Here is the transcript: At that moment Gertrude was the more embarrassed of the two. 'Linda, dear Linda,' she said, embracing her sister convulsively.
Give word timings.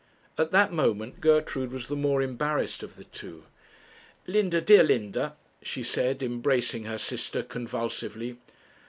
At 0.35 0.49
that 0.49 0.73
moment 0.73 1.21
Gertrude 1.21 1.71
was 1.71 1.85
the 1.85 1.95
more 1.95 2.23
embarrassed 2.23 2.81
of 2.81 2.95
the 2.95 3.03
two. 3.03 3.43
'Linda, 4.25 4.59
dear 4.59 4.81
Linda,' 4.81 5.35
she 5.61 5.83
said, 5.83 6.23
embracing 6.23 6.85
her 6.85 6.97
sister 6.97 7.43
convulsively. 7.43 8.39